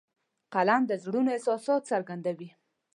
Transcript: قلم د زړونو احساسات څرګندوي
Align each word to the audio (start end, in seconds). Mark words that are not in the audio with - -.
قلم 0.53 0.81
د 0.87 0.91
زړونو 1.03 1.29
احساسات 1.33 1.81
څرګندوي 1.91 2.49